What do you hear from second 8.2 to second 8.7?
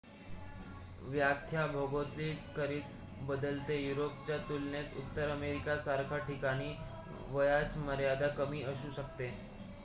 कमी